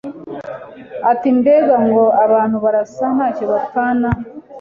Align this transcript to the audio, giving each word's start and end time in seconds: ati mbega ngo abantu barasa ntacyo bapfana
ati 1.11 1.27
mbega 1.39 1.75
ngo 1.87 2.03
abantu 2.25 2.57
barasa 2.63 3.05
ntacyo 3.15 3.45
bapfana 3.51 4.09